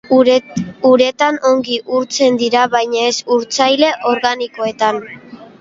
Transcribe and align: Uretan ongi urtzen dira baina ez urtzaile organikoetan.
Uretan 0.91 1.37
ongi 1.49 1.77
urtzen 1.99 2.41
dira 2.45 2.63
baina 2.77 3.05
ez 3.11 3.15
urtzaile 3.37 3.93
organikoetan. 4.15 5.03